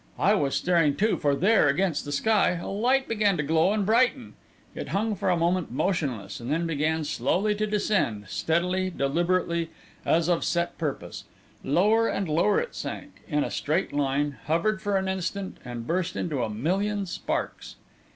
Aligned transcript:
I 0.17 0.33
was 0.33 0.55
staring, 0.55 0.95
too, 0.95 1.17
for 1.17 1.35
there, 1.35 1.67
against 1.67 2.05
the 2.05 2.11
sky, 2.11 2.53
a 2.59 2.65
light 2.69 3.07
began 3.07 3.37
to 3.37 3.43
glow 3.43 3.71
and 3.71 3.85
brighten. 3.85 4.33
It 4.73 4.87
hung 4.87 5.13
for 5.15 5.29
a 5.29 5.37
moment 5.37 5.69
motionless, 5.71 6.39
and 6.39 6.51
then 6.51 6.65
began 6.65 7.03
slowly 7.03 7.53
to 7.53 7.67
descend, 7.67 8.25
steadily, 8.27 8.89
deliberately, 8.89 9.69
as 10.03 10.27
of 10.27 10.43
set 10.43 10.79
purpose. 10.79 11.25
Lower 11.63 12.07
and 12.07 12.27
lower 12.27 12.59
it 12.59 12.73
sank, 12.73 13.21
in 13.27 13.43
a 13.43 13.51
straight 13.51 13.93
line, 13.93 14.37
hovered 14.47 14.81
for 14.81 14.97
an 14.97 15.07
instant, 15.07 15.57
and 15.63 15.85
burst 15.85 16.15
into 16.15 16.41
a 16.41 16.49
million 16.49 17.05
sparks. 17.05 17.75